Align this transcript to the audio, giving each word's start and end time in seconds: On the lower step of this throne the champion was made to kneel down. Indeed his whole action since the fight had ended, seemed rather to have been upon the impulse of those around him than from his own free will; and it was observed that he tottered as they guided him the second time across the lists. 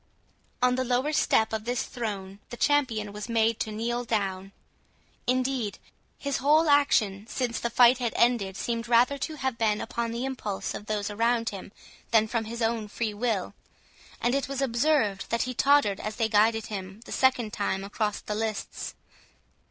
On 0.63 0.73
the 0.73 0.83
lower 0.83 1.13
step 1.13 1.53
of 1.53 1.65
this 1.65 1.83
throne 1.83 2.39
the 2.49 2.57
champion 2.57 3.13
was 3.13 3.29
made 3.29 3.59
to 3.59 3.71
kneel 3.71 4.03
down. 4.03 4.51
Indeed 5.27 5.77
his 6.17 6.37
whole 6.37 6.71
action 6.71 7.27
since 7.27 7.59
the 7.59 7.69
fight 7.69 7.99
had 7.99 8.13
ended, 8.15 8.57
seemed 8.57 8.87
rather 8.87 9.19
to 9.19 9.35
have 9.35 9.59
been 9.59 9.79
upon 9.79 10.09
the 10.09 10.25
impulse 10.25 10.73
of 10.73 10.87
those 10.87 11.11
around 11.11 11.49
him 11.49 11.71
than 12.09 12.27
from 12.27 12.45
his 12.45 12.63
own 12.63 12.87
free 12.87 13.13
will; 13.13 13.53
and 14.19 14.33
it 14.33 14.47
was 14.47 14.59
observed 14.59 15.29
that 15.29 15.43
he 15.43 15.53
tottered 15.53 15.99
as 15.99 16.15
they 16.15 16.27
guided 16.27 16.65
him 16.65 17.01
the 17.05 17.11
second 17.11 17.53
time 17.53 17.83
across 17.83 18.21
the 18.21 18.33
lists. 18.33 18.95